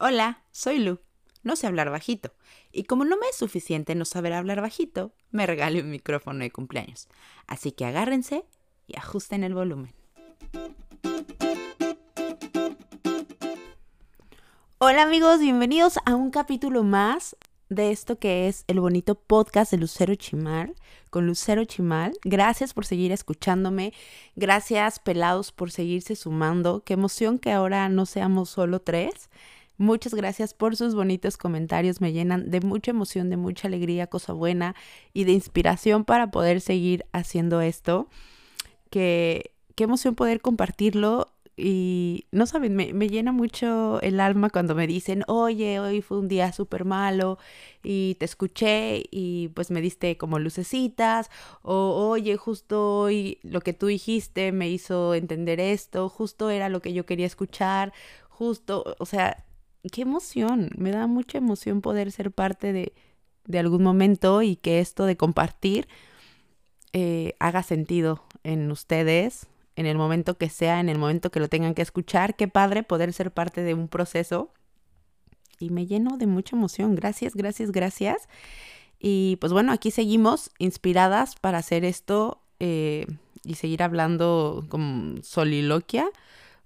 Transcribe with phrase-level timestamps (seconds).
[0.00, 1.00] Hola, soy Lu.
[1.42, 2.32] No sé hablar bajito.
[2.70, 6.52] Y como no me es suficiente no saber hablar bajito, me regalé un micrófono de
[6.52, 7.08] cumpleaños.
[7.48, 8.44] Así que agárrense
[8.86, 9.92] y ajusten el volumen.
[14.78, 17.36] Hola amigos, bienvenidos a un capítulo más
[17.68, 20.76] de esto que es el bonito podcast de Lucero Chimal
[21.10, 22.12] con Lucero Chimal.
[22.22, 23.92] Gracias por seguir escuchándome.
[24.36, 26.84] Gracias pelados por seguirse sumando.
[26.84, 29.28] Qué emoción que ahora no seamos solo tres.
[29.78, 34.32] Muchas gracias por sus bonitos comentarios, me llenan de mucha emoción, de mucha alegría, cosa
[34.32, 34.74] buena
[35.14, 38.08] y de inspiración para poder seguir haciendo esto.
[38.90, 44.74] Que qué emoción poder compartirlo y no saben, me, me, llena mucho el alma cuando
[44.74, 47.38] me dicen, oye, hoy fue un día súper malo
[47.84, 51.30] y te escuché y pues me diste como lucecitas,
[51.62, 56.82] o oye, justo hoy lo que tú dijiste me hizo entender esto, justo era lo
[56.82, 57.92] que yo quería escuchar,
[58.28, 59.44] justo, o sea,
[59.92, 62.92] qué emoción, me da mucha emoción poder ser parte de,
[63.46, 65.88] de algún momento y que esto de compartir
[66.92, 71.48] eh, haga sentido en ustedes, en el momento que sea, en el momento que lo
[71.48, 72.36] tengan que escuchar.
[72.36, 74.52] Qué padre poder ser parte de un proceso.
[75.60, 76.94] Y me lleno de mucha emoción.
[76.94, 78.28] Gracias, gracias, gracias.
[78.98, 83.06] Y pues bueno, aquí seguimos inspiradas para hacer esto eh,
[83.44, 86.08] y seguir hablando como soliloquia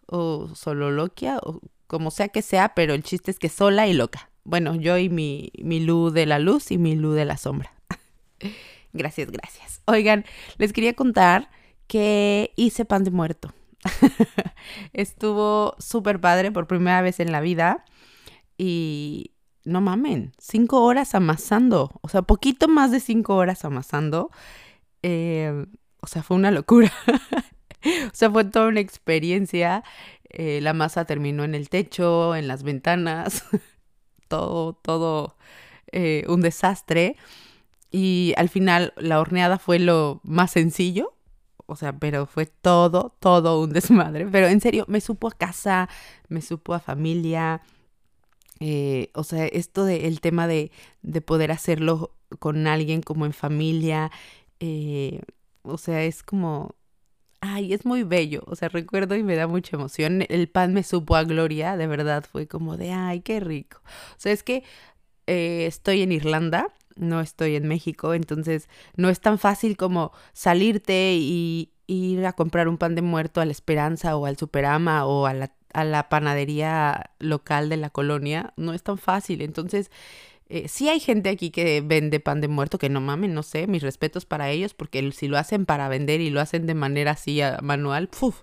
[0.07, 1.61] o sololoquia o
[1.93, 4.31] como sea que sea, pero el chiste es que sola y loca.
[4.45, 7.71] Bueno, yo y mi, mi luz de la luz y mi luz de la sombra.
[8.95, 9.83] gracias, gracias.
[9.85, 10.25] Oigan,
[10.57, 11.51] les quería contar
[11.87, 13.53] que hice pan de muerto.
[14.95, 17.85] Estuvo súper padre por primera vez en la vida
[18.57, 19.33] y
[19.65, 24.31] no mamen, cinco horas amasando, o sea, poquito más de cinco horas amasando.
[25.03, 25.67] Eh,
[26.01, 26.91] o sea, fue una locura.
[27.85, 29.85] o sea, fue toda una experiencia.
[30.33, 33.45] Eh, la masa terminó en el techo, en las ventanas,
[34.29, 35.37] todo, todo
[35.93, 37.17] eh, un desastre.
[37.91, 41.15] Y al final la horneada fue lo más sencillo,
[41.67, 44.27] o sea, pero fue todo, todo un desmadre.
[44.27, 45.89] Pero en serio, me supo a casa,
[46.29, 47.63] me supo a familia.
[48.61, 50.71] Eh, o sea, esto del el tema de,
[51.03, 54.11] de, poder hacerlo con alguien como en familia.
[55.63, 56.77] o sea, es como
[57.43, 58.43] ay, es muy bello.
[58.47, 60.25] O sea, recuerdo y me da mucha emoción.
[60.29, 63.83] El pan me supo a gloria, de verdad, fue como de, ay, qué rico.
[63.85, 64.65] O sea, es que
[65.27, 71.15] eh, estoy en Irlanda, no estoy en México, entonces no es tan fácil como salirte
[71.17, 75.27] y ir a comprar un pan de muerto a la Esperanza o al Superama o
[75.27, 78.55] a la, a la panadería local de la colonia.
[78.57, 79.43] No es tan fácil.
[79.43, 79.91] Entonces,
[80.55, 83.67] eh, sí hay gente aquí que vende pan de muerto, que no mamen, no sé,
[83.67, 87.13] mis respetos para ellos, porque si lo hacen para vender y lo hacen de manera
[87.13, 88.43] así manual, ¡puf!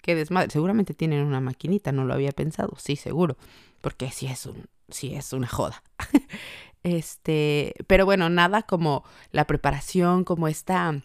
[0.00, 0.50] ¡Qué desmadre!
[0.52, 3.36] Seguramente tienen una maquinita, no lo había pensado, sí, seguro,
[3.80, 5.82] porque sí es, un, sí es una joda.
[6.84, 9.02] este, pero bueno, nada como
[9.32, 11.02] la preparación, como esta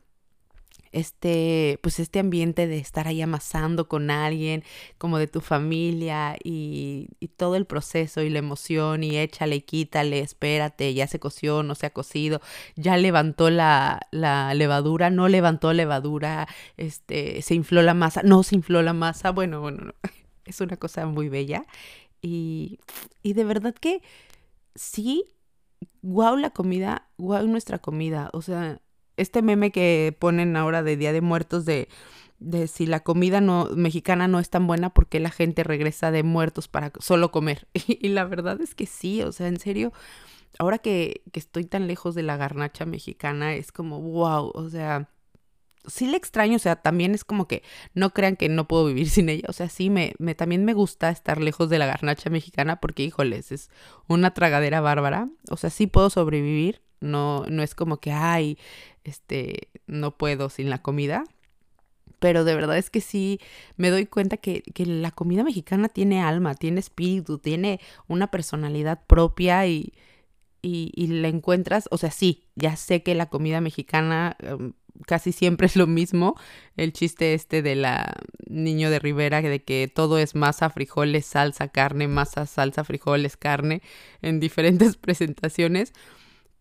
[0.94, 4.64] este, pues este ambiente de estar ahí amasando con alguien,
[4.98, 10.20] como de tu familia y, y, todo el proceso y la emoción y échale, quítale,
[10.20, 12.42] espérate, ya se coció, no se ha cocido,
[12.76, 18.56] ya levantó la, la levadura, no levantó levadura, este, se infló la masa, no se
[18.56, 19.94] infló la masa, bueno, bueno, no.
[20.46, 21.66] es una cosa muy bella
[22.22, 22.80] y,
[23.22, 24.02] y de verdad que
[24.75, 25.25] sí,
[26.02, 28.81] guau la comida, guau nuestra comida, o sea,
[29.18, 31.88] este meme que ponen ahora de Día de Muertos de,
[32.40, 36.24] de si la comida no, mexicana no es tan buena porque la gente regresa de
[36.24, 37.68] muertos para solo comer.
[37.88, 39.94] Y, la verdad es que sí, o sea, en serio,
[40.59, 45.09] ahora que, que estoy tan lejos de la garnacha mexicana, es como, wow, o sea,
[45.88, 47.63] sí le extraño, o sea, también es como que
[47.94, 50.74] no crean que no puedo vivir sin ella, o sea, sí me, me también me
[50.74, 53.69] gusta estar lejos de la garnacha mexicana porque, híjoles, es
[54.07, 58.57] una tragadera bárbara, o sea, sí puedo sobrevivir, no, no es como que, ay,
[59.03, 61.24] este, no puedo sin la comida.
[62.19, 63.41] Pero de verdad es que sí
[63.75, 69.06] me doy cuenta que, que la comida mexicana tiene alma, tiene espíritu, tiene una personalidad
[69.07, 69.94] propia y,
[70.62, 74.72] y, y la encuentras, o sea, sí, ya sé que la comida mexicana um,
[75.06, 76.36] casi siempre es lo mismo.
[76.78, 78.13] El chiste este de la
[78.48, 83.81] niño de Rivera, de que todo es masa, frijoles, salsa, carne, masa, salsa, frijoles, carne,
[84.22, 85.94] en diferentes presentaciones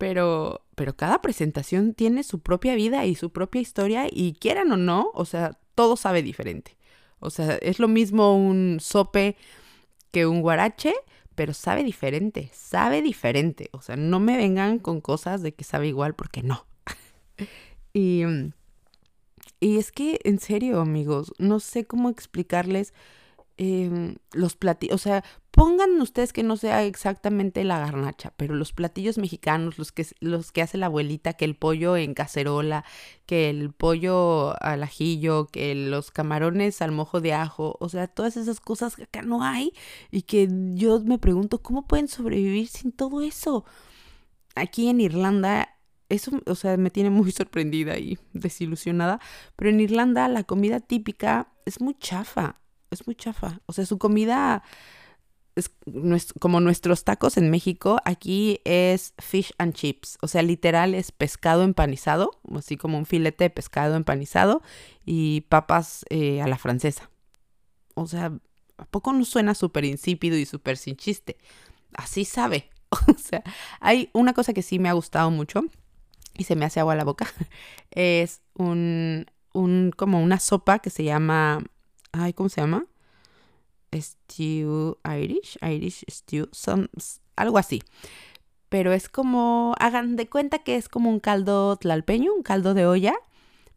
[0.03, 4.77] pero, pero cada presentación tiene su propia vida y su propia historia y quieran o
[4.77, 6.77] no, o sea, todo sabe diferente.
[7.21, 9.37] O sea, es lo mismo un sope
[10.11, 10.93] que un guarache,
[11.37, 13.71] pero sabe diferente, sabe diferente.
[13.71, 16.67] O sea, no me vengan con cosas de que sabe igual porque no.
[17.95, 18.25] y,
[19.61, 22.93] y es que, en serio, amigos, no sé cómo explicarles
[23.57, 28.73] em, los platillos, o sea, pongan ustedes que no sea exactamente la garnacha, pero los
[28.73, 32.85] platillos mexicanos, los que, los que hace la abuelita, que el pollo en cacerola,
[33.27, 38.37] que el pollo al ajillo, que los camarones al mojo de ajo, o sea, todas
[38.37, 39.73] esas cosas que acá no hay
[40.11, 43.65] y que yo me pregunto, ¿cómo pueden sobrevivir sin todo eso?
[44.55, 45.69] Aquí en Irlanda
[46.13, 49.21] eso, o sea, me tiene muy sorprendida y desilusionada.
[49.57, 52.62] Pero en Irlanda la comida típica es muy chafa.
[52.93, 53.61] Es muy chafa.
[53.67, 54.63] O sea, su comida
[55.55, 55.71] es
[56.41, 60.17] como nuestros tacos en México, aquí es fish and chips.
[60.23, 64.63] O sea, literal es pescado empanizado, así como un filete de pescado empanizado
[65.05, 67.11] y papas eh, a la francesa.
[67.95, 68.33] O sea,
[68.79, 71.37] ¿a poco no suena súper insípido y súper sin chiste?
[71.95, 72.71] Así sabe.
[73.09, 73.43] O sea,
[73.81, 75.63] hay una cosa que sí me ha gustado mucho
[76.37, 77.27] y se me hace agua la boca,
[77.91, 81.65] es un, un, como una sopa que se llama,
[82.13, 82.87] ay, ¿cómo se llama?
[83.95, 86.49] Stew Irish, Irish Stew,
[87.37, 87.83] algo así.
[88.69, 92.87] Pero es como, hagan de cuenta que es como un caldo tlalpeño, un caldo de
[92.87, 93.15] olla,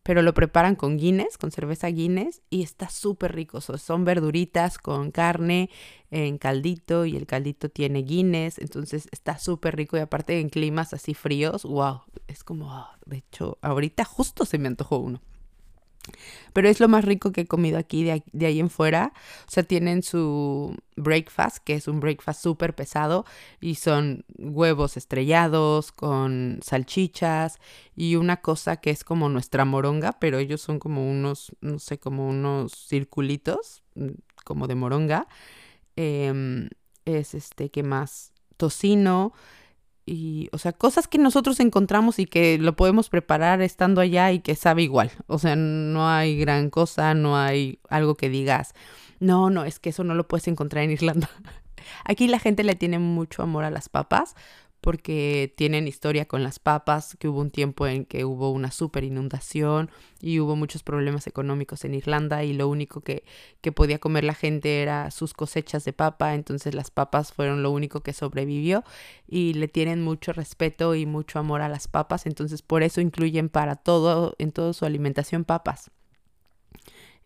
[0.04, 3.60] pero lo preparan con Guinness, con cerveza Guinness, y está súper rico.
[3.60, 5.70] son verduritas con carne
[6.12, 9.98] en caldito, y el caldito tiene Guinness, entonces está súper rico.
[9.98, 14.60] Y aparte en climas así fríos, wow, es como, ah, de hecho, ahorita justo se
[14.60, 15.22] me antojó uno.
[16.54, 19.14] Pero es lo más rico que he comido aquí de, de ahí en fuera.
[19.48, 23.26] O sea, tienen su breakfast, que es un breakfast súper pesado,
[23.60, 27.60] y son huevos estrellados con salchichas
[27.96, 32.00] y una cosa que es como nuestra moronga, pero ellos son como unos, no sé,
[32.00, 34.10] como unos circulitos, mm,
[34.44, 35.28] como de moronga.
[35.96, 36.70] Em,
[37.06, 38.34] es este, ¿qué más?
[38.58, 39.34] Tocino
[40.06, 44.40] y, o sea, cosas que nosotros encontramos y que lo podemos preparar estando allá y
[44.40, 45.12] que sabe igual.
[45.28, 48.76] O sea, no hay gran cosa, no hay algo que digas,
[49.20, 51.30] no, no, es que eso no lo puedes encontrar en Irlanda.
[52.06, 54.36] Aquí la gente le tiene mucho amor a las papas
[54.86, 59.04] porque tienen historia con las papas, que hubo un tiempo en que hubo una super
[59.04, 59.90] inundación
[60.22, 63.24] y hubo muchos problemas económicos en Irlanda y lo único que,
[63.62, 67.72] que podía comer la gente era sus cosechas de papa, entonces las papas fueron lo
[67.72, 68.84] único que sobrevivió
[69.28, 73.50] y le tienen mucho respeto y mucho amor a las papas, entonces por eso incluyen
[73.50, 75.90] para todo, en toda su alimentación papas.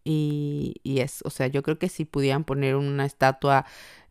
[0.05, 3.65] Y, y es, o sea, yo creo que si pudieran poner una estatua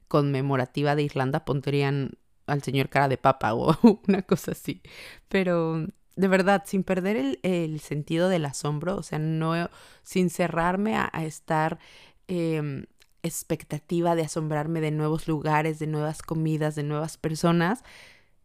[0.07, 2.19] conmemorativa de Irlanda, pondrían
[2.49, 3.77] al señor cara de papa o
[4.09, 4.83] una cosa así.
[5.29, 5.87] Pero
[6.17, 9.71] de verdad, sin perder el, sentido del asombro, o sea, no,
[10.03, 11.79] sin cerrarme a, estar
[12.27, 12.87] em,
[13.23, 17.85] expectativa de asombrarme de nuevos lugares, de nuevas comidas, de nuevas personas,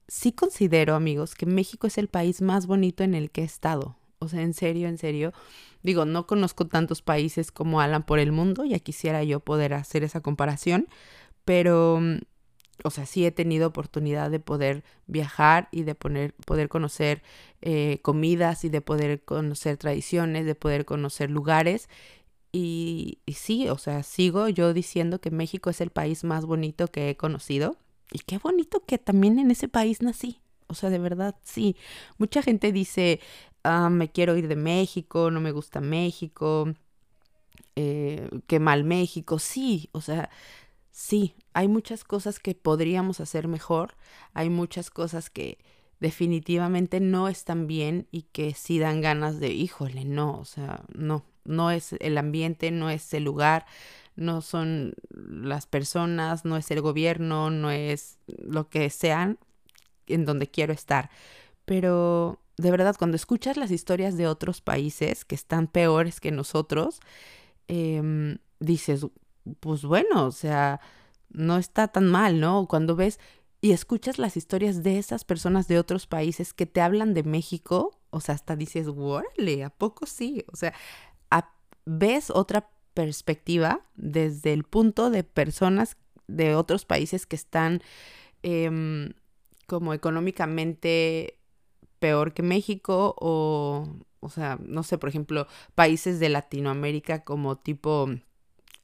[0.07, 3.97] sí considero, amigos, que México es el país más bonito en el que he estado.
[4.19, 5.33] O sea, en serio, en serio.
[5.81, 10.03] Digo, no conozco tantos países como Alan por el mundo, ya quisiera yo poder hacer
[10.03, 10.87] esa comparación,
[11.43, 11.99] pero
[12.83, 17.21] o sea, sí he tenido oportunidad de poder viajar y de poner, poder conocer
[17.61, 21.89] eh, comidas y de poder conocer tradiciones, de poder conocer lugares.
[22.51, 26.87] Y, y, sí, o sea, sigo yo diciendo que México es el país más bonito
[26.87, 27.77] que he conocido.
[28.11, 30.39] Y qué bonito que también en ese país nací.
[30.67, 31.75] O sea, de verdad, sí.
[32.17, 33.19] Mucha gente dice,
[33.63, 36.73] ah, me quiero ir de México, no me gusta México,
[37.75, 39.39] eh, qué mal México.
[39.39, 40.29] Sí, o sea,
[40.93, 43.95] sí, hay muchas cosas que podríamos hacer mejor,
[44.33, 45.57] hay muchas cosas que
[45.99, 51.25] definitivamente no están bien y que sí dan ganas de, híjole, no, o sea, no,
[51.43, 53.65] no es el ambiente, no es el lugar,
[54.15, 59.39] no son las personas, no es el gobierno, no es lo que sean
[60.05, 61.09] en donde quiero estar.
[61.65, 66.99] Pero de verdad, cuando escuchas las historias de otros países que están peores que nosotros,
[67.67, 69.07] em, dices,
[69.59, 70.79] pues bueno, o sea,
[71.29, 72.67] no está tan mal, ¿no?
[72.67, 73.19] Cuando ves
[73.61, 77.97] y escuchas las historias de esas personas de otros países que te hablan de México,
[78.09, 80.43] o sea, hasta dices, órale, ¿a poco sí?
[80.51, 80.73] O sea,
[81.85, 85.97] ves otra perspectiva desde el punto de personas
[86.27, 87.81] de otros países que están
[88.43, 89.13] em,
[89.67, 91.39] como económicamente
[91.99, 93.87] peor que México o,
[94.19, 98.09] o sea, no sé, por ejemplo, países de Latinoamérica como tipo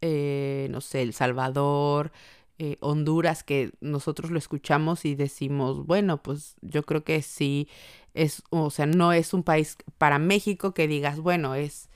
[0.01, 2.11] eh, no sé, El Salvador,
[2.57, 7.69] eh, Honduras, que nosotros lo escuchamos y decimos, bueno, pues yo creo que sí
[8.13, 11.89] es, o sea, no es un país para México que digas, bueno, es,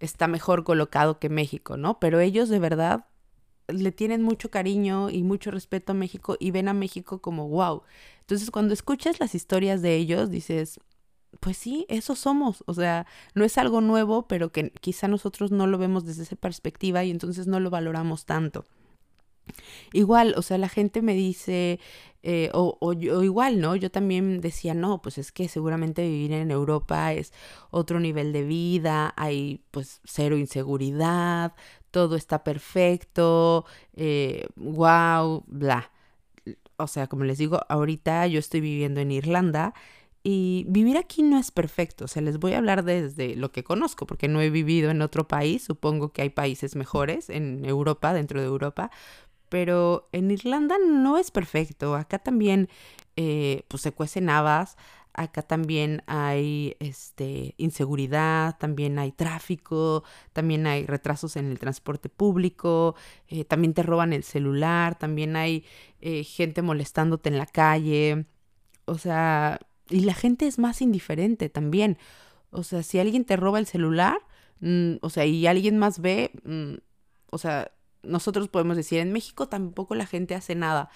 [0.00, 1.98] está mejor colocado que México, ¿no?
[2.00, 3.06] Pero ellos de verdad
[3.68, 7.82] le tienen mucho cariño y mucho respeto a México y ven a México como wow.
[8.20, 10.80] Entonces cuando escuchas las historias de ellos dices,
[11.40, 12.64] pues sí, eso somos.
[12.66, 16.36] O sea, no es algo nuevo, pero que quizá nosotros no lo vemos desde esa
[16.36, 18.64] perspectiva y entonces no lo valoramos tanto.
[19.92, 21.78] Igual, o sea, la gente me dice,
[22.22, 23.76] eh, o, o, igual, ¿no?
[23.76, 27.32] Yo también decía, no, pues es que seguramente vivir en Europa es
[27.70, 31.52] otro nivel de vida, hay pues cero inseguridad,
[31.90, 35.92] todo está perfecto, eh, wow, bla.
[36.76, 39.74] O sea, como les digo, ahorita yo estoy viviendo en Irlanda
[40.26, 42.06] y vivir aquí no es perfecto.
[42.06, 45.02] O sea, les voy a hablar desde lo que conozco, porque no he vivido en
[45.02, 45.62] otro país.
[45.64, 48.90] Supongo que hay países mejores en Europa, dentro de Europa,
[49.50, 51.94] pero en Irlanda no es perfecto.
[51.94, 52.70] Acá también
[53.16, 54.76] eh, pues se cuecen habas,
[55.12, 62.96] acá también hay este, inseguridad, también hay tráfico, también hay retrasos en el transporte público,
[63.28, 65.64] eh, también te roban el celular, también hay
[66.00, 68.26] eh, gente molestándote en la calle.
[68.86, 69.60] O sea,
[69.90, 71.98] y la gente es más indiferente también.
[72.50, 74.18] O sea, si alguien te roba el celular,
[74.60, 76.74] mm, o sea, y alguien más ve, mm,
[77.30, 77.72] o sea,
[78.02, 80.90] nosotros podemos decir, en México tampoco la gente hace nada.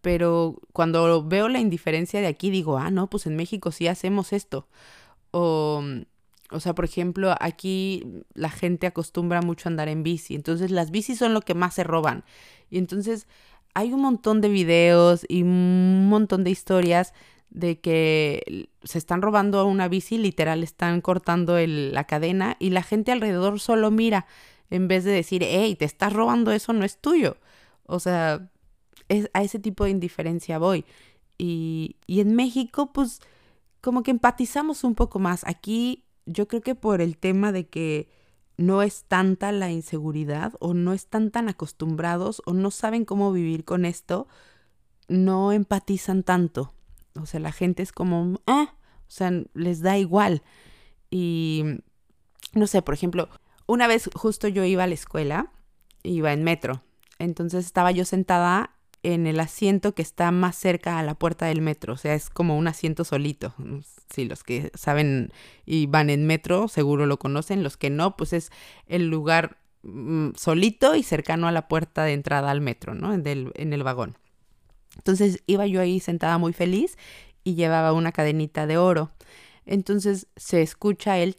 [0.00, 4.32] Pero cuando veo la indiferencia de aquí, digo, ah, no, pues en México sí hacemos
[4.32, 4.68] esto.
[5.32, 5.82] O,
[6.50, 10.34] o sea, por ejemplo, aquí la gente acostumbra mucho a andar en bici.
[10.34, 12.24] Entonces las bicis son lo que más se roban.
[12.70, 13.26] Y entonces
[13.74, 17.12] hay un montón de videos y un montón de historias
[17.56, 23.12] de que se están robando una bici, literal, están cortando la cadena y la gente
[23.12, 24.26] alrededor solo mira
[24.68, 27.38] en vez de decir, hey, te estás robando eso, no es tuyo.
[27.86, 28.50] O sea,
[29.08, 30.84] es, a ese tipo de indiferencia voy.
[31.38, 33.20] Y, y en México, pues,
[33.80, 35.42] como que empatizamos un poco más.
[35.46, 38.10] Aquí yo creo que por el tema de que
[38.58, 43.64] no es tanta la inseguridad o no están tan acostumbrados o no saben cómo vivir
[43.64, 44.28] con esto,
[45.08, 46.74] no empatizan tanto.
[47.16, 48.74] O sea, la gente es como, ah,
[49.06, 50.42] o sea, les da igual.
[51.10, 51.64] Y,
[52.52, 53.28] no sé, por ejemplo,
[53.66, 55.52] una vez justo yo iba a la escuela,
[56.02, 56.82] iba en metro,
[57.18, 58.70] entonces estaba yo sentada
[59.02, 62.28] en el asiento que está más cerca a la puerta del metro, o sea, es
[62.28, 63.54] como un asiento solito.
[64.12, 65.30] Si los que saben
[65.64, 68.50] y van en metro seguro lo conocen, los que no, pues es
[68.86, 73.14] el lugar mm, solito y cercano a la puerta de entrada al metro, ¿no?
[73.14, 74.16] en el vagón.
[74.96, 76.96] Entonces iba yo ahí sentada muy feliz
[77.44, 79.12] y llevaba una cadenita de oro.
[79.64, 81.36] Entonces se escucha el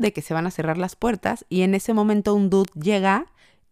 [0.00, 3.26] de que se van a cerrar las puertas y en ese momento un dude llega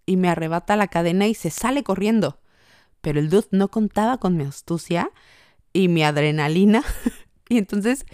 [0.07, 2.39] y me arrebata la cadena y se sale corriendo.
[3.01, 5.11] Pero el dude no contaba con mi astucia
[5.73, 6.83] y mi adrenalina.
[7.49, 8.07] y entonces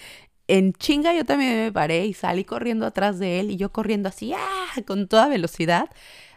[0.49, 4.09] en chinga yo también me paré y salí corriendo atrás de él y yo corriendo
[4.09, 4.83] así, ¡ah!
[4.87, 5.89] con toda velocidad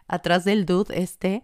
[0.08, 1.42] atrás del dude este.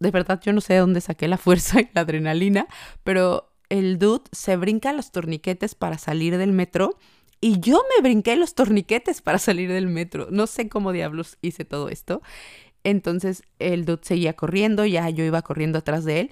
[0.00, 2.66] De verdad yo no sé de dónde saqué la fuerza y la adrenalina,
[3.04, 6.98] pero el dude se brinca los torniquetes para salir del metro
[7.40, 10.28] y yo me brinqué los torniquetes para salir del metro.
[10.30, 12.22] No sé cómo diablos hice todo esto.
[12.82, 16.30] Entonces el dude seguía corriendo, ya yo iba corriendo atrás de él.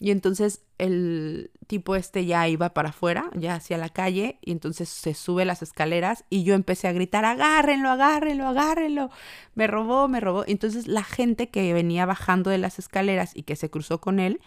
[0.00, 4.88] Y entonces el tipo este ya iba para afuera, ya hacia la calle, y entonces
[4.88, 9.10] se sube las escaleras y yo empecé a gritar, agárrenlo, agárrenlo, agárrenlo.
[9.54, 10.44] Me robó, me robó.
[10.46, 14.40] Entonces la gente que venía bajando de las escaleras y que se cruzó con él,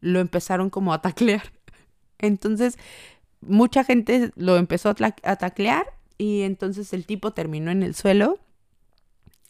[0.00, 1.52] lo empezaron como a taclear.
[2.18, 2.78] Entonces
[3.40, 5.86] mucha gente lo empezó a, taclear
[6.18, 8.38] y entonces el tipo terminó en el suelo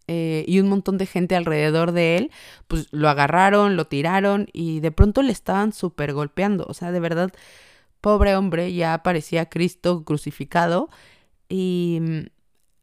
[0.08, 2.30] eh, y un montón de gente alrededor de él,
[2.66, 6.66] pues lo agarraron, lo tiraron y de pronto le estaban súper golpeando.
[6.68, 7.32] O sea, de verdad,
[8.00, 10.88] pobre hombre, ya parecía Cristo crucificado
[11.48, 12.00] y,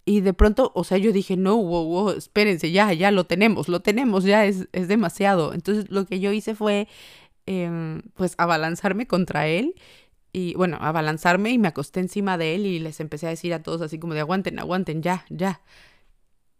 [0.06, 3.68] y de pronto, o sea, yo dije, no, wow, wow, espérense, ya, ya lo tenemos,
[3.70, 5.54] lo tenemos, ya es, es demasiado.
[5.54, 6.88] Entonces lo que yo hice fue,
[7.48, 9.76] em, pues, abalanzarme contra él
[10.34, 13.54] y bueno, a balanzarme y me acosté encima de él y les empecé a decir
[13.54, 15.62] a todos así como de aguanten, aguanten, ya, ya.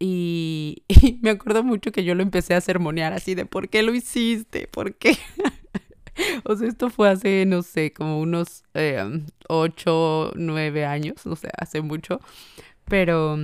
[0.88, 3.94] Y, me acuerdo mucho que yo lo empecé a sermonear así de ¿por qué lo
[3.96, 4.68] hiciste?
[4.68, 5.18] ¿Por qué?
[6.46, 9.04] o sea, esto fue hace, no sé, como unos eh,
[9.48, 12.20] ocho, nueve años, no sé, hace mucho.
[12.86, 13.38] Pero,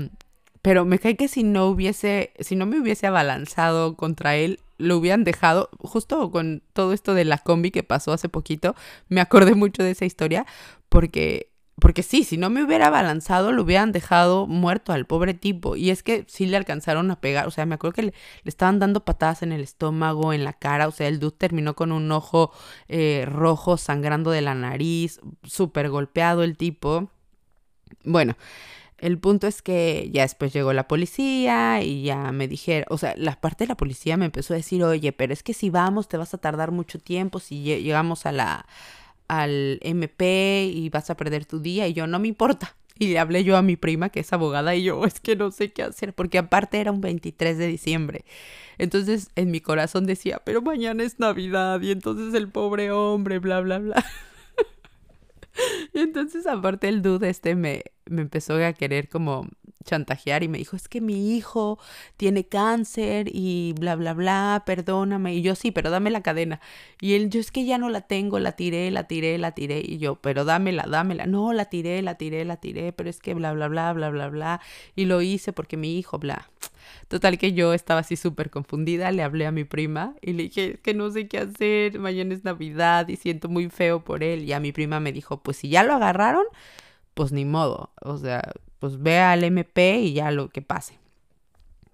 [0.61, 4.97] pero me cae que si no hubiese, si no me hubiese abalanzado contra él, lo
[4.97, 8.75] hubieran dejado, justo con todo esto de la combi que pasó hace poquito,
[9.09, 10.45] me acordé mucho de esa historia,
[10.89, 11.50] porque,
[11.81, 15.75] porque sí, si no me hubiera balanzado, lo hubieran dejado muerto al pobre tipo.
[15.75, 18.13] Y es que sí le alcanzaron a pegar, o sea, me acuerdo que le,
[18.45, 21.91] estaban dando patadas en el estómago, en la cara, o sea, el dude terminó con
[21.91, 22.51] un ojo
[22.87, 27.09] eh, rojo sangrando de la nariz, súper golpeado el tipo.
[28.03, 28.35] Bueno,
[28.99, 33.15] el punto es que ya después llegó la policía y ya me dijeron, o sea,
[33.17, 36.07] la parte de la policía me empezó a decir, oye, pero es que si vamos
[36.07, 38.67] te vas a tardar mucho tiempo, si llegamos a la,
[39.31, 42.75] al MP y vas a perder tu día y yo no me importa.
[42.99, 45.49] Y le hablé yo a mi prima, que es abogada, y yo, es que no
[45.51, 48.25] sé qué hacer, porque aparte era un 23 de diciembre.
[48.77, 53.61] Entonces en mi corazón decía, pero mañana es Navidad, y entonces el pobre hombre, bla,
[53.61, 54.05] bla, bla.
[55.93, 59.47] y entonces aparte el dude este me, me empezó a querer como
[59.83, 61.79] chantajear y me dijo, es que mi hijo
[62.17, 65.35] tiene cáncer y bla, bla, bla, perdóname.
[65.35, 66.59] Y yo sí, pero dame la cadena.
[66.99, 69.81] Y él, yo es que ya no la tengo, la tiré, la tiré, la tiré.
[69.83, 71.25] Y yo, pero dámela, dámela.
[71.25, 74.29] No, la tiré, la tiré, la tiré, pero es que bla, bla, bla, bla, bla,
[74.29, 74.61] bla.
[74.95, 76.49] Y lo hice porque mi hijo, bla.
[77.07, 80.79] Total que yo estaba así súper confundida, le hablé a mi prima y le dije
[80.81, 84.43] que no sé qué hacer, mañana es Navidad y siento muy feo por él.
[84.43, 86.45] Y a mi prima me dijo, pues si ya lo agarraron,
[87.13, 87.91] pues ni modo.
[88.01, 88.41] O sea,
[88.79, 90.99] pues ve al MP y ya lo que pase.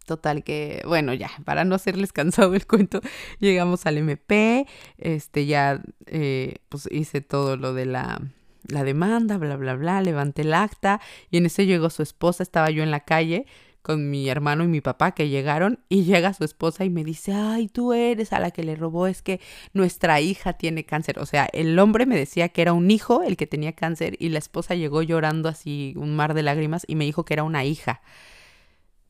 [0.06, 3.02] Total que, bueno, ya, para no hacerles cansado el cuento,
[3.40, 4.66] llegamos al MP,
[4.98, 8.22] este, ya, eh, pues hice todo lo de la,
[8.70, 12.70] la demanda, bla, bla, bla, levanté el acta y en ese llegó su esposa, estaba
[12.70, 13.48] yo en la calle
[13.88, 17.32] con mi hermano y mi papá que llegaron y llega su esposa y me dice,
[17.32, 19.39] ay, tú eres a la que le robó, es que
[19.72, 21.20] nuestra hija tiene cáncer.
[21.20, 24.27] O sea, el hombre me decía que era un hijo el que tenía cáncer y
[24.27, 27.63] la esposa llegó llorando así un mar de lágrimas y me dijo que era una
[27.63, 28.01] hija.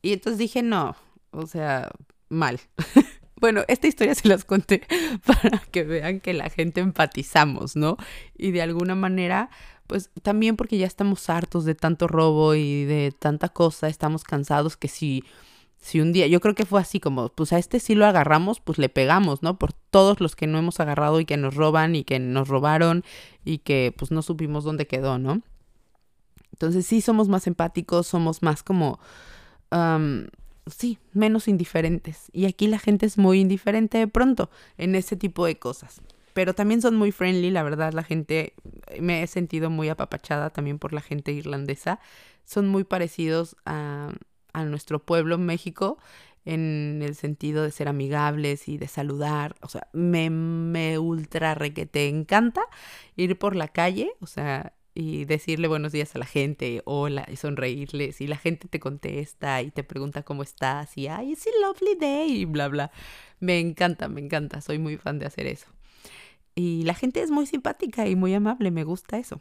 [0.00, 0.94] Y entonces dije, no,
[1.32, 1.90] o sea,
[2.28, 2.60] mal.
[3.40, 4.82] Bueno, esta historia se las conté
[5.24, 7.96] para que vean que la gente empatizamos, ¿no?
[8.36, 9.48] Y de alguna manera,
[9.88, 14.76] pues también porque ya estamos hartos de tanto robo y de tanta cosa, estamos cansados
[14.76, 15.24] que si,
[15.80, 18.60] si un día, yo creo que fue así como, pues a este sí lo agarramos,
[18.60, 19.58] pues le pegamos, ¿no?
[19.58, 23.02] Por todos los que no hemos agarrado y que nos roban y que nos robaron
[23.44, 25.40] y que pues no supimos dónde quedó, ¿no?
[26.52, 29.00] Entonces sí somos más empáticos, somos más como,
[30.66, 32.30] sí, menos indiferentes.
[32.32, 36.02] Y aquí la gente es muy indiferente de pronto en ese tipo de cosas
[36.38, 38.54] pero también son muy friendly, la verdad, la gente,
[39.00, 41.98] me he sentido muy apapachada también por la gente irlandesa,
[42.44, 44.12] son muy parecidos a,
[44.52, 45.98] a nuestro pueblo México
[46.44, 51.74] en el sentido de ser amigables y de saludar, o sea, me, me ultra re
[51.74, 52.62] que te encanta
[53.16, 57.34] ir por la calle, o sea, y decirle buenos días a la gente, hola, y
[57.34, 61.50] sonreírles, y la gente te contesta y te pregunta cómo estás, y ay, es a
[61.66, 62.92] lovely day, y bla, bla.
[63.40, 65.66] Me encanta, me encanta, soy muy fan de hacer eso.
[66.58, 69.40] Y la gente es muy simpática y muy amable, me gusta eso.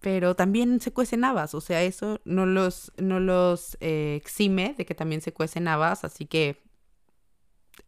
[0.00, 4.86] Pero también se cuecen habas, o sea, eso no los, no los eh, exime de
[4.86, 6.62] que también se cuecen habas, así que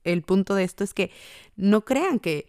[0.04, 1.10] el punto de esto es que
[1.56, 2.46] no crean que,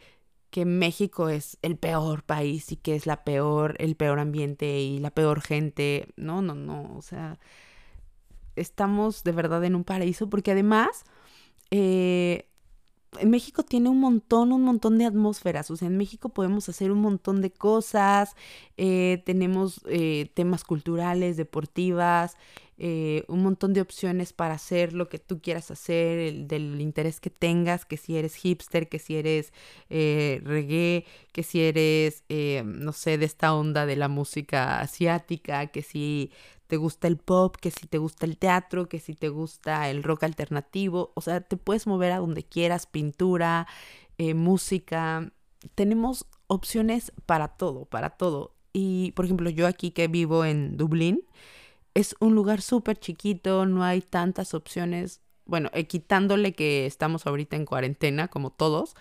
[0.49, 4.99] que México es el peor país y que es la peor, el peor ambiente y
[4.99, 6.09] la peor gente.
[6.17, 6.93] No, no, no.
[6.97, 7.39] O sea,
[8.57, 11.05] estamos de verdad en un paraíso porque además
[11.71, 12.49] eh,
[13.23, 15.71] México tiene un montón, un montón de atmósferas.
[15.71, 18.35] O sea, en México podemos hacer un montón de cosas.
[18.77, 22.35] Eh, tenemos eh, temas culturales, deportivas,
[22.77, 27.19] eh, un montón de opciones para hacer lo que tú quieras hacer, el, del interés
[27.19, 29.53] que tengas, que si eres hipster, que si eres
[29.89, 32.23] reggae, que si eres,
[32.65, 36.31] no sé, de esta onda de la música asiática, que si
[36.67, 40.03] te gusta el pop, que si te gusta el teatro, que si te gusta el
[40.03, 43.67] rock alternativo, o sea, te puedes mover a donde quieras, pintura,
[44.17, 45.31] eh, música,
[45.75, 48.55] tenemos opciones para todo, para todo.
[48.73, 51.23] Y por ejemplo, yo aquí que vivo en Dublín,
[51.93, 55.21] es un lugar súper chiquito, no hay tantas opciones.
[55.45, 58.95] Bueno, eh, quitándole que estamos ahorita en cuarentena, como todos,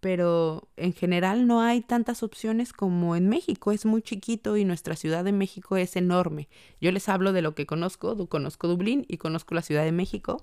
[0.00, 4.94] pero en general no hay tantas opciones como en México, es muy chiquito y nuestra
[4.94, 6.48] Ciudad de México es enorme.
[6.80, 10.42] Yo les hablo de lo que conozco, conozco Dublín y conozco la Ciudad de México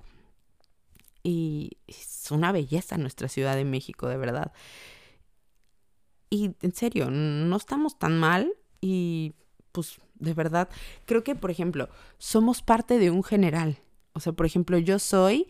[1.24, 4.52] y es una belleza nuestra Ciudad de México, de verdad.
[6.30, 9.36] Y en serio, no estamos tan mal y
[9.72, 10.70] pues de verdad,
[11.06, 13.80] creo que por ejemplo, somos parte de un general.
[14.14, 15.48] O sea, por ejemplo, yo soy,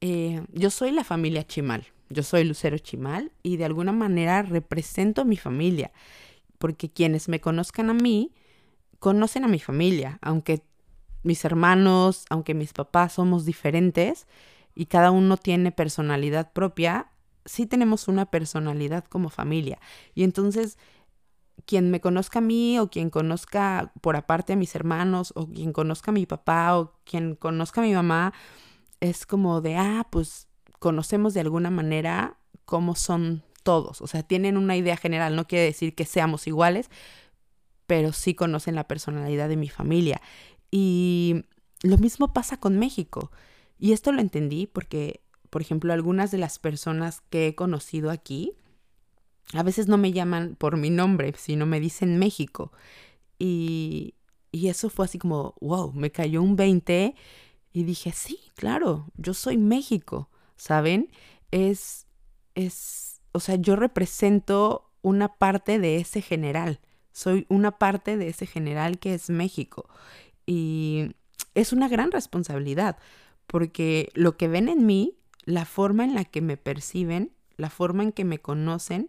[0.00, 5.22] eh, yo soy la familia Chimal yo soy Lucero Chimal y de alguna manera represento
[5.22, 5.92] a mi familia,
[6.58, 8.32] porque quienes me conozcan a mí,
[8.98, 10.62] conocen a mi familia, aunque
[11.22, 14.26] mis hermanos, aunque mis papás somos diferentes
[14.74, 17.10] y cada uno tiene personalidad propia,
[17.44, 19.80] sí tenemos una personalidad como familia.
[20.14, 20.78] Y entonces,
[21.66, 25.72] quien me conozca a mí o quien conozca por aparte a mis hermanos o quien
[25.72, 28.32] conozca a mi papá o quien conozca a mi mamá,
[29.00, 30.48] es como de, ah, pues
[30.82, 35.66] conocemos de alguna manera cómo son todos, o sea, tienen una idea general, no quiere
[35.66, 36.90] decir que seamos iguales,
[37.86, 40.20] pero sí conocen la personalidad de mi familia.
[40.72, 41.44] Y
[41.82, 43.30] lo mismo pasa con México.
[43.78, 48.54] Y esto lo entendí porque, por ejemplo, algunas de las personas que he conocido aquí,
[49.54, 52.72] a veces no me llaman por mi nombre, sino me dicen México.
[53.38, 54.14] Y,
[54.52, 57.14] Y eso fue así como, wow, me cayó un 20
[57.72, 60.28] y dije, sí, claro, yo soy México,
[60.62, 61.10] ¿saben?
[61.50, 62.06] Es,
[62.54, 66.78] es, o sea, yo represento una parte de ese general,
[67.10, 69.88] soy una parte de ese general que es México.
[70.46, 71.16] Y
[71.56, 72.96] es una gran responsabilidad,
[73.48, 78.04] porque lo que ven en mí, la forma en la que me perciben, la forma
[78.04, 79.08] en que me conocen,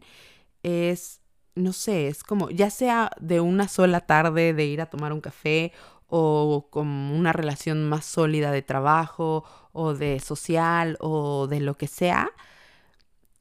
[0.64, 1.22] es,
[1.54, 5.22] no sé, es como, ya sea de una sola tarde de ir a tomar un
[5.22, 5.72] café
[6.16, 11.88] o como una relación más sólida de trabajo o de social o de lo que
[11.88, 12.30] sea,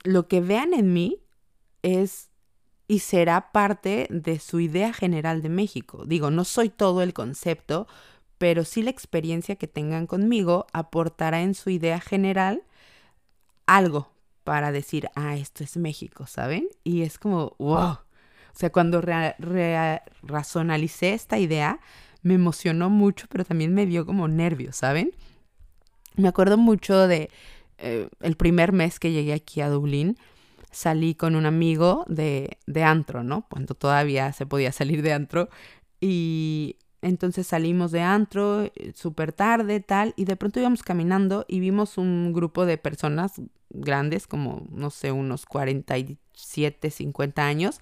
[0.05, 1.19] lo que vean en mí
[1.83, 2.31] es
[2.89, 6.07] y será parte de su idea general de México.
[6.07, 7.87] Digo, no soy todo el concepto,
[8.39, 12.63] pero sí la experiencia que tengan conmigo aportará en su idea general
[13.67, 14.13] algo
[14.45, 16.69] para decir, ah, esto es México, ¿saben?
[16.85, 17.99] Y es como, wow.
[18.55, 19.03] O sea, cuando
[20.23, 21.81] razonalicé esta idea,
[22.23, 25.11] me emocionó mucho, pero también me dio como nervios, ¿saben?
[26.17, 27.31] Me acuerdo mucho de
[27.79, 30.17] eh, el primer mes que llegué aquí a Dublín,
[30.71, 33.47] salí con un amigo de, de antro, ¿no?
[33.51, 35.49] Cuando todavía se podía salir de antro.
[36.01, 41.99] Y entonces salimos de antro súper tarde, tal, y de pronto íbamos caminando y vimos
[41.99, 47.81] un grupo de personas grandes, como, no sé, unos 47, 50 años,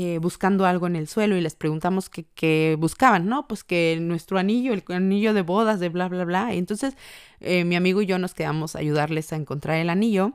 [0.00, 3.48] eh, buscando algo en el suelo y les preguntamos qué buscaban, ¿no?
[3.48, 6.54] Pues que nuestro anillo, el anillo de bodas, de bla, bla, bla.
[6.54, 6.96] Entonces
[7.40, 10.34] eh, mi amigo y yo nos quedamos a ayudarles a encontrar el anillo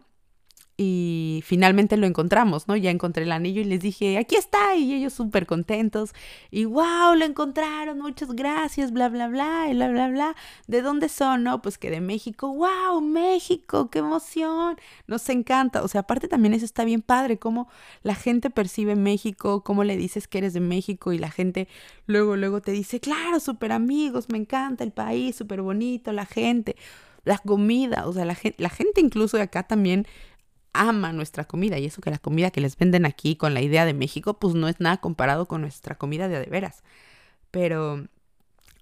[0.75, 2.75] y finalmente lo encontramos, ¿no?
[2.75, 6.13] Ya encontré el anillo y les dije, aquí está, y ellos súper contentos,
[6.49, 10.35] y wow, lo encontraron, muchas gracias, bla, bla, bla, y bla, bla, bla.
[10.67, 11.43] ¿De dónde son?
[11.43, 15.83] No, pues que de México, wow, México, qué emoción, nos encanta.
[15.83, 17.67] O sea, aparte también eso está bien padre, cómo
[18.01, 21.67] la gente percibe México, cómo le dices que eres de México y la gente
[22.07, 26.75] luego, luego te dice, claro, súper amigos, me encanta el país, súper bonito, la gente,
[27.25, 30.07] la comida, o sea, la gente, la gente incluso de acá también
[30.73, 33.85] ama nuestra comida y eso que la comida que les venden aquí con la idea
[33.85, 36.83] de México pues no es nada comparado con nuestra comida de, de veras.
[37.51, 38.07] Pero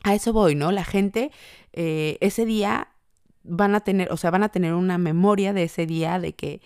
[0.04, 0.72] a eso voy, ¿no?
[0.72, 1.32] La gente
[1.74, 2.90] eh, ese día
[3.44, 6.62] van a tener, o sea, van a tener una memoria de ese día de que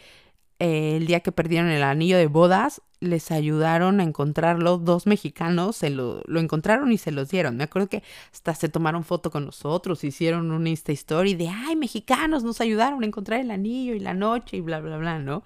[0.59, 5.75] eh, el día que perdieron el anillo de bodas, les ayudaron a encontrarlo dos mexicanos,
[5.75, 7.57] se lo, lo, encontraron y se los dieron.
[7.57, 11.75] Me acuerdo que hasta se tomaron foto con nosotros, hicieron una Insta Story de, ay,
[11.75, 15.43] mexicanos nos ayudaron a encontrar el anillo y la noche y bla, bla, bla, ¿no?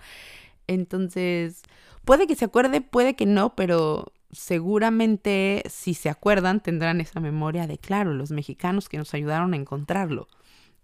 [0.68, 1.64] Entonces,
[2.06, 7.66] puede que se acuerde, puede que no, pero seguramente si se acuerdan tendrán esa memoria
[7.68, 10.28] de, claro, los mexicanos que nos ayudaron a encontrarlo.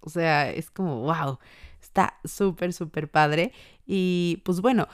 [0.01, 1.39] O sea, es como, wow.
[1.85, 3.51] Está súper, súper padre.
[3.85, 4.87] Y pues bueno,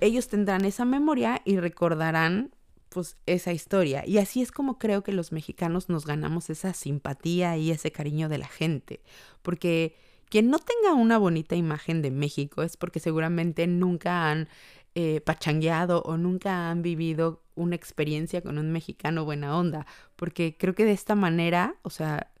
[0.00, 2.54] ellos tendrán esa memoria y recordarán
[2.88, 4.02] pues esa historia.
[4.06, 8.30] Y así es como creo que los mexicanos nos ganamos esa simpatía y ese cariño
[8.30, 9.02] de la gente.
[9.42, 9.94] Porque
[10.30, 14.48] quien no tenga una bonita imagen de México es porque seguramente nunca han
[14.94, 19.86] eh, pachangueado o nunca han vivido una experiencia con un mexicano buena onda.
[20.16, 22.32] Porque creo que de esta manera, o sea,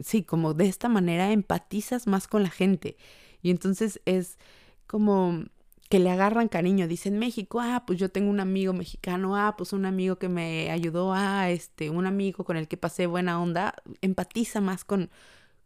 [0.00, 2.96] sí, como de esta manera empatizas más con la gente.
[3.42, 4.38] Y entonces es
[4.86, 5.44] como
[5.88, 9.72] que le agarran cariño, dicen México, ah, pues yo tengo un amigo mexicano, ah, pues
[9.72, 13.74] un amigo que me ayudó, ah, este, un amigo con el que pasé buena onda,
[14.02, 15.10] empatiza más con,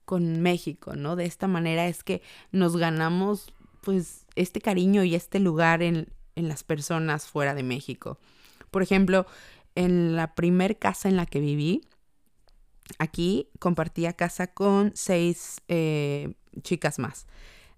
[0.04, 1.16] con México, ¿no?
[1.16, 6.48] De esta manera es que nos ganamos, pues, este cariño y este lugar en, en
[6.48, 8.18] las personas fuera de México.
[8.70, 9.26] Por ejemplo,
[9.74, 11.82] en la primer casa en la que viví,
[12.98, 17.26] aquí compartía casa con seis eh, chicas más.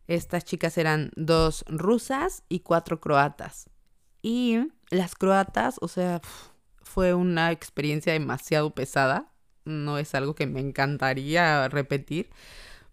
[0.06, 3.70] Estas chicas eran dos rusas y cuatro croatas.
[4.22, 4.58] Y
[4.90, 6.20] las croatas, o sea,
[6.82, 9.32] fue una experiencia demasiado pesada.
[9.64, 12.30] No es algo que me encantaría repetir.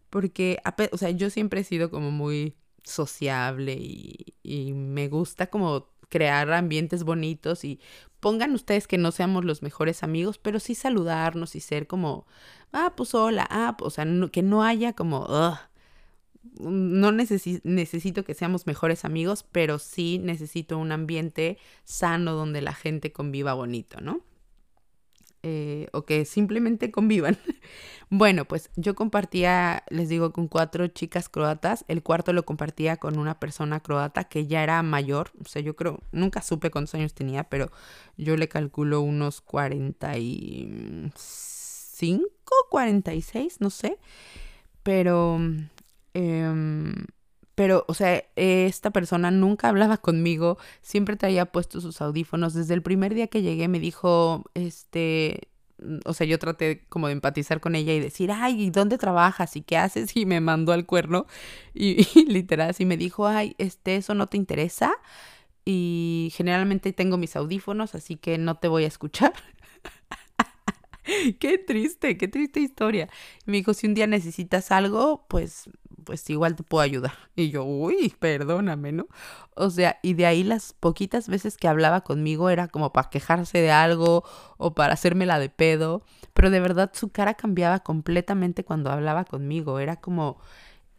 [0.09, 6.51] Porque, o sea, yo siempre he sido como muy sociable y, me gusta como crear
[6.51, 7.79] ambientes bonitos y
[8.19, 12.25] pongan ustedes que no seamos los mejores amigos, pero sí saludarnos y ser como,
[12.73, 15.25] ah, pues hola, ah, o sea, que no haya como,
[16.59, 23.11] no necesito que seamos mejores amigos, pero sí necesito un ambiente sano donde la gente
[23.11, 24.21] conviva bonito, ¿no?
[25.43, 27.35] Eh, o que simplemente convivan.
[28.11, 31.83] bueno, pues yo compartía, les digo, con cuatro chicas croatas.
[31.87, 35.31] El cuarto lo compartía con una persona croata que ya era mayor.
[35.43, 37.71] O sea, yo creo, nunca supe cuántos años tenía, pero
[38.17, 42.23] yo le calculo unos 45,
[42.69, 43.97] 46, no sé.
[44.83, 45.39] Pero
[46.13, 46.93] eh,
[47.55, 52.53] pero, o sea, esta persona nunca hablaba conmigo, siempre traía puestos sus audífonos.
[52.53, 57.07] Desde el primer día que llegué me dijo, este, mm, o sea, yo traté como
[57.07, 59.55] de empatizar con ella y decir, ay, ¿y dónde trabajas?
[59.55, 60.15] ¿Y qué haces?
[60.17, 61.27] Y me mandó al cuerno
[61.73, 64.93] y, literal así me dijo, ay, este, eso no te interesa
[65.65, 69.33] y generalmente tengo mis audífonos, así que no te voy a escuchar.
[71.39, 73.09] qué triste, qué triste historia.
[73.45, 75.69] me dijo, si un día necesitas algo, pues,
[76.01, 77.13] pues igual te puedo ayudar.
[77.35, 79.07] Y yo, uy, perdóname, ¿no?
[79.55, 83.59] O sea, y de ahí las poquitas veces que hablaba conmigo era como para quejarse
[83.59, 84.23] de algo
[84.57, 86.03] o para hacerme la de pedo.
[86.33, 89.79] Pero de verdad su cara cambiaba completamente cuando hablaba conmigo.
[89.79, 90.39] Era como,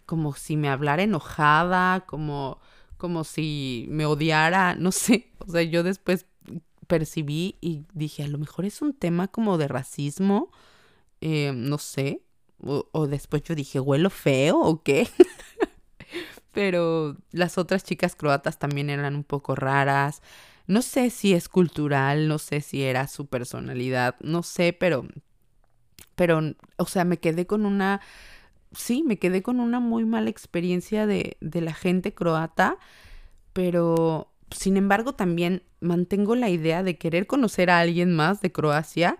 [0.07, 2.59] como si me hablara enojada, como,
[2.97, 5.33] como si me odiara, no sé.
[5.47, 6.27] O sea, yo después
[6.87, 10.51] percibí y dije, a lo mejor es un tema como de racismo,
[11.21, 12.23] eh, no sé,
[12.63, 15.09] o, después yo dije, ¿huelo feo o qué?
[16.53, 20.23] Pero las otras chicas croatas también eran un poco raras.
[20.67, 25.07] No sé si es cultural, no sé si era su personalidad, no sé, pero,
[26.15, 26.41] pero,
[26.77, 28.01] o sea, me quedé con una,
[28.71, 32.79] sí, me quedé con una muy mala experiencia de, de la gente croata,
[33.53, 39.19] pero sin embargo, también mantengo la idea de querer conocer a alguien más de Croacia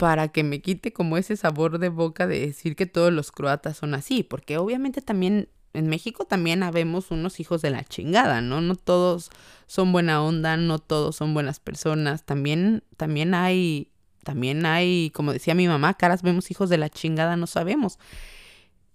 [0.00, 3.76] para que me quite como ese sabor de boca de decir que todos los croatas
[3.76, 8.62] son así, porque obviamente también en México también habemos unos hijos de la chingada, ¿no?
[8.62, 9.28] No todos
[9.66, 13.90] son buena onda, no todos son buenas personas, también también hay
[14.24, 17.98] también hay, como decía mi mamá, caras vemos hijos de la chingada, no sabemos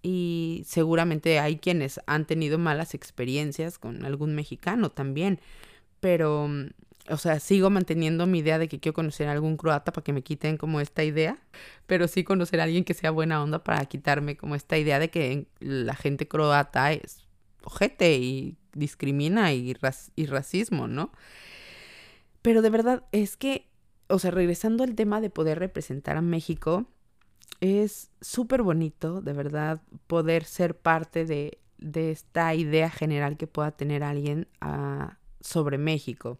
[0.02, 5.40] y seguramente hay quienes han tenido malas experiencias con algún mexicano también,
[6.00, 6.50] pero,
[7.10, 10.12] o sea, sigo manteniendo mi idea de que quiero conocer a algún croata para que
[10.12, 11.38] me quiten como esta idea,
[11.86, 15.10] pero sí conocer a alguien que sea buena onda para quitarme como esta idea de
[15.10, 17.26] que la gente croata es
[17.64, 19.76] ojete y discrimina y,
[20.14, 21.12] y racismo, ¿no?
[22.42, 23.68] Pero de verdad es que,
[24.08, 26.86] o sea, regresando al tema de poder representar a México,
[27.60, 33.72] es súper bonito, de verdad, poder ser parte de, de, esta idea general que pueda
[33.72, 36.38] tener alguien ah, sobre México.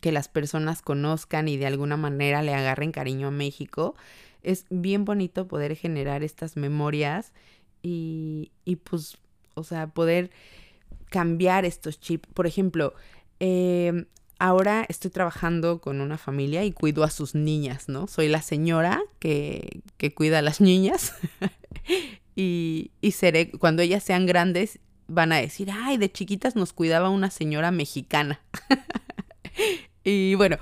[0.00, 3.94] Que las personas conozcan y de alguna manera le agarren cariño a México.
[4.42, 7.32] Es bien bonito poder generar estas memorias
[7.82, 9.18] y, y pues,
[9.54, 10.30] o sea, poder
[11.10, 12.28] cambiar estos chips.
[12.32, 12.94] Por ejemplo,
[13.40, 14.06] eh,
[14.38, 18.06] ahora estoy trabajando con una familia y cuido a sus niñas, ¿no?
[18.06, 21.14] Soy la señora que, que cuida a las niñas
[22.36, 27.10] y, y seré, cuando ellas sean grandes, van a decir, ay, de chiquitas nos cuidaba
[27.10, 28.40] una señora mexicana.
[30.04, 30.58] y bueno,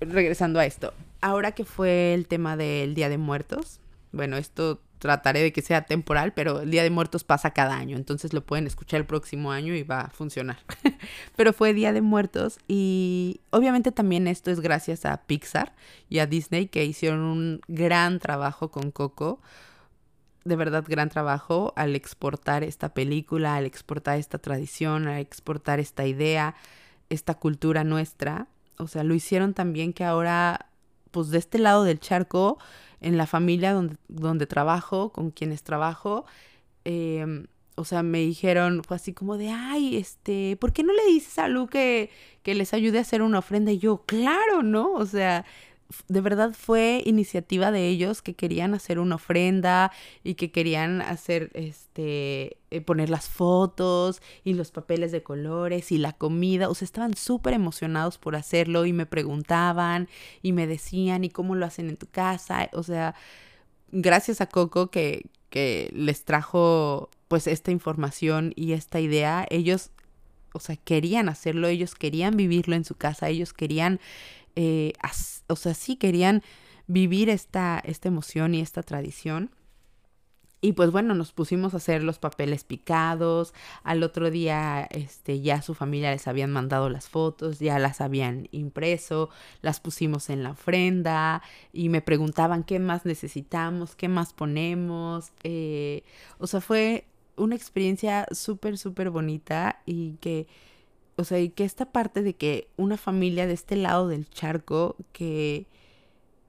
[0.00, 3.80] regresando a esto, ahora que fue el tema del Día de Muertos,
[4.12, 7.96] bueno, esto trataré de que sea temporal, pero el Día de Muertos pasa cada año,
[7.96, 10.56] entonces lo pueden escuchar el próximo año y va a funcionar.
[11.36, 15.74] pero fue Día de Muertos y obviamente también esto es gracias a Pixar
[16.08, 19.42] y a Disney que hicieron un gran trabajo con Coco.
[20.44, 26.06] De verdad, gran trabajo al exportar esta película, al exportar esta tradición, al exportar esta
[26.06, 26.54] idea,
[27.14, 28.48] esta cultura nuestra.
[28.78, 30.66] O sea, lo hicieron también que ahora,
[31.10, 32.58] pues de este lado del charco,
[33.00, 36.24] en la familia donde, donde trabajo, con quienes trabajo,
[36.84, 37.46] em,
[37.76, 41.38] o sea, me dijeron, fue así como de, ay, este, ¿por qué no le dices
[41.38, 42.10] a Lu que,
[42.42, 43.72] que les ayude a hacer una ofrenda?
[43.72, 44.92] Y yo, claro, ¿no?
[44.92, 45.44] O sea,
[46.08, 49.92] de verdad fue iniciativa de ellos que querían hacer una ofrenda
[50.22, 55.98] y que querían hacer, este, eh, poner las fotos y los papeles de colores y
[55.98, 56.68] la comida.
[56.68, 60.08] O sea, estaban súper emocionados por hacerlo y me preguntaban
[60.42, 62.70] y me decían, ¿y cómo lo hacen en tu casa?
[62.72, 63.14] O sea,
[63.92, 69.90] gracias a Coco que, que les trajo pues esta información y esta idea, ellos,
[70.52, 74.00] o sea, querían hacerlo, ellos querían vivirlo en su casa, ellos querían
[74.56, 74.92] eh,
[75.48, 76.42] o sea, sí querían
[76.86, 79.50] vivir esta, esta emoción y esta tradición.
[80.64, 83.52] Y pues bueno, nos pusimos a hacer los papeles picados.
[83.82, 88.48] Al otro día, este, ya su familia les habían mandado las fotos, ya las habían
[88.50, 89.28] impreso,
[89.60, 95.32] las pusimos en la ofrenda y me preguntaban qué más necesitamos, qué más ponemos.
[95.42, 96.02] Eh,
[96.38, 97.04] o sea, fue
[97.36, 100.46] una experiencia súper, súper bonita y que
[101.16, 104.96] o sea, y que esta parte de que una familia de este lado del charco
[105.12, 105.66] que,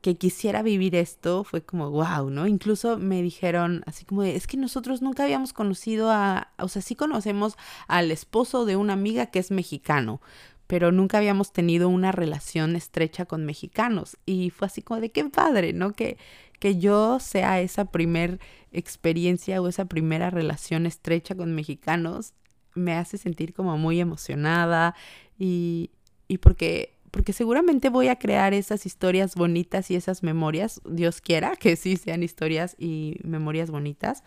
[0.01, 2.47] que quisiera vivir esto fue como wow, ¿no?
[2.47, 6.81] Incluso me dijeron así como de, es que nosotros nunca habíamos conocido a, o sea,
[6.81, 10.21] sí conocemos al esposo de una amiga que es mexicano,
[10.67, 14.17] pero nunca habíamos tenido una relación estrecha con mexicanos.
[14.25, 15.93] Y fue así como de qué padre, ¿no?
[15.93, 16.17] Que,
[16.59, 18.39] que yo sea esa primer
[18.71, 22.33] experiencia o esa primera relación estrecha con mexicanos
[22.75, 24.95] me hace sentir como muy emocionada
[25.39, 25.91] y,
[26.27, 31.55] y porque porque seguramente voy a crear esas historias bonitas y esas memorias, Dios quiera
[31.55, 34.21] que sí sean historias y memorias bonitas.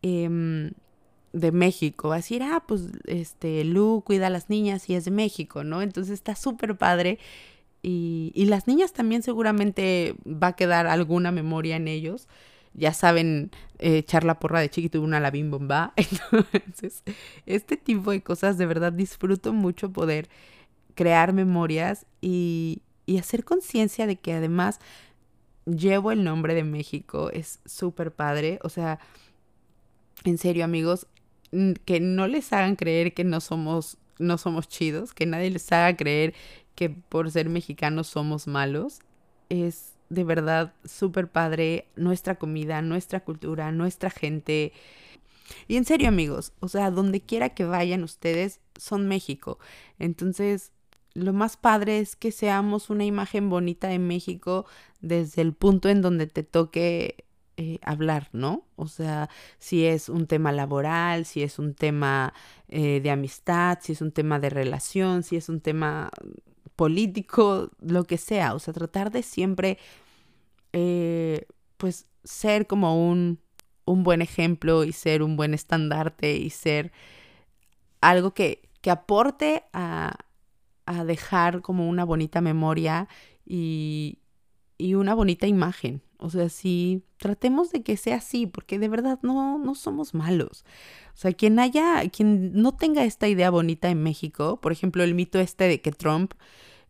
[0.00, 0.70] Em,
[1.34, 5.04] de México, va a decir, ah, pues este, Lu cuida a las niñas y es
[5.04, 5.82] de México, ¿no?
[5.82, 7.18] Entonces está súper padre
[7.82, 12.28] y, y, las niñas también seguramente va a quedar alguna memoria en ellos.
[12.78, 15.92] Ya saben eh, echar la porra de chiquito una la bim bomba.
[16.52, 17.02] Entonces,
[17.46, 20.28] este tipo de cosas de verdad disfruto mucho poder
[20.94, 24.80] crear memorias y, y hacer conciencia de que además
[25.64, 27.30] llevo el nombre de México.
[27.30, 28.58] Es súper padre.
[28.62, 28.98] O sea,
[30.24, 31.06] en serio amigos,
[31.84, 35.96] que no les hagan creer que no somos, no somos chidos, que nadie les haga
[35.96, 36.34] creer
[36.74, 39.00] que por ser mexicanos somos malos.
[39.48, 44.72] Es de verdad súper padre nuestra comida, nuestra cultura, nuestra gente.
[45.68, 49.58] Y en serio amigos, o sea, donde quiera que vayan ustedes, son México.
[49.98, 50.72] Entonces,
[51.14, 54.66] lo más padre es que seamos una imagen bonita de México
[55.00, 57.24] desde el punto en donde te toque
[57.56, 58.66] eh, hablar, ¿no?
[58.76, 62.34] O sea, si es un tema laboral, si es un tema
[62.68, 66.10] eh, de amistad, si es un tema de relación, si es un tema
[66.76, 68.54] político, lo que sea.
[68.54, 69.78] O sea, tratar de siempre,
[70.72, 73.40] eh, pues, ser como un,
[73.84, 76.92] un buen ejemplo y ser un buen estandarte y ser
[78.00, 80.16] algo que, que aporte a,
[80.86, 83.08] a dejar como una bonita memoria
[83.44, 84.18] y,
[84.78, 89.18] y una bonita imagen, o sea, sí, tratemos de que sea así, porque de verdad
[89.22, 90.64] no, no somos malos.
[91.14, 95.14] O sea, quien haya, quien no tenga esta idea bonita en México, por ejemplo, el
[95.14, 96.34] mito este de que Trump,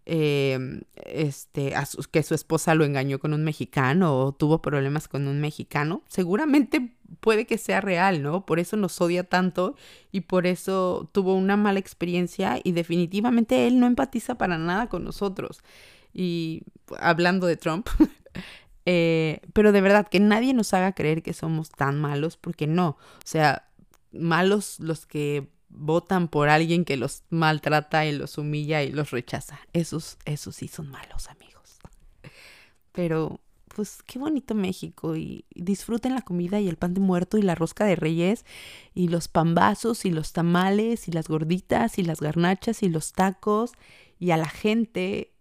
[0.08, 1.74] eh, este,
[2.12, 6.96] que su esposa lo engañó con un mexicano o tuvo problemas con un mexicano, seguramente
[7.20, 8.46] puede que sea real, ¿no?
[8.46, 9.74] Por eso nos odia tanto
[10.12, 15.04] y por eso tuvo una mala experiencia y definitivamente él no empatiza para nada con
[15.04, 15.62] nosotros.
[16.14, 16.62] Y
[16.98, 17.88] hablando de Trump,
[18.86, 22.90] Eh, pero de verdad, que nadie nos haga creer que somos tan malos, porque no.
[22.90, 23.68] O sea,
[24.12, 29.58] malos los que votan por alguien que los maltrata y los humilla y los rechaza.
[29.72, 31.78] Esos, esos sí son malos, amigos.
[32.92, 33.40] Pero,
[33.74, 35.16] pues, qué bonito México.
[35.16, 38.44] Y, disfruten la comida y el pan de muerto y la rosca de reyes
[38.94, 43.72] y los pambazos y los tamales y las gorditas y las garnachas y los tacos
[44.18, 45.32] y a la gente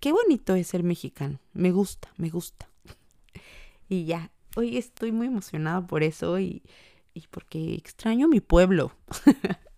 [0.00, 1.40] qué bonito es ser mexicano.
[1.52, 2.67] Me gusta, me gusta.
[3.88, 6.62] Y ya, hoy estoy muy emocionada por eso y,
[7.14, 8.92] y porque extraño mi pueblo.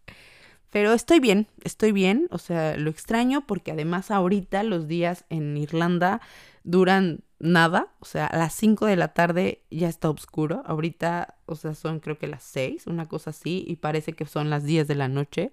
[0.70, 5.56] Pero estoy bien, estoy bien, o sea, lo extraño porque además ahorita los días en
[5.56, 6.20] Irlanda
[6.62, 11.56] duran nada, o sea, a las 5 de la tarde ya está oscuro, ahorita, o
[11.56, 14.86] sea, son creo que las 6, una cosa así, y parece que son las 10
[14.86, 15.50] de la noche.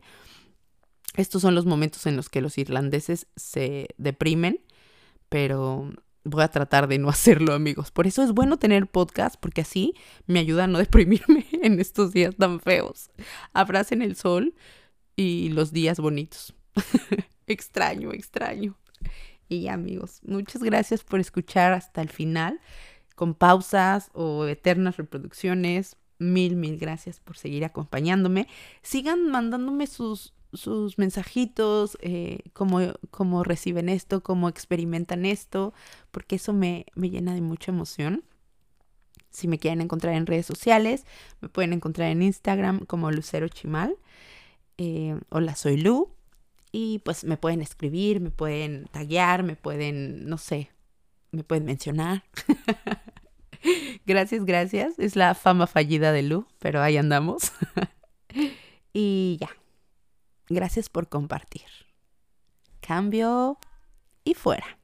[1.15, 4.59] Estos son los momentos en los que los irlandeses se deprimen,
[5.29, 5.89] pero
[6.27, 7.91] voy a tratar de no hacerlo, amigos.
[7.91, 9.93] Por eso es bueno tener podcast, porque así
[10.25, 13.09] me ayuda a no deprimirme en estos días tan feos.
[13.53, 14.53] Abracen el sol
[15.15, 16.53] y los días bonitos.
[17.47, 18.77] extraño, extraño.
[19.49, 22.59] Y amigos, muchas gracias por escuchar hasta el final,
[23.15, 25.95] con pausas o eternas reproducciones.
[26.19, 28.47] Mil, mil gracias por seguir acompañándome.
[28.81, 35.73] Sigan mandándome sus sus mensajitos, eh, cómo, reciben esto, cómo experimentan esto,
[36.11, 38.23] porque eso me, llena de mucha emoción.
[39.29, 41.05] Si me quieren encontrar en redes sociales,
[41.41, 43.97] me pueden encontrar en Instagram como Lucero Chimal.
[44.77, 46.09] Eh, hola, soy Lu.
[46.71, 50.69] Y pues me pueden escribir, me pueden taguear, me pueden, no sé,
[51.31, 52.23] me pueden mencionar.
[54.05, 54.99] gracias, gracias.
[54.99, 57.51] Es la fama fallida de Lu, pero ahí andamos.
[58.93, 59.49] y ya.
[60.49, 61.65] Gracias por compartir.
[62.79, 63.57] Cambio
[64.23, 64.77] y fuera.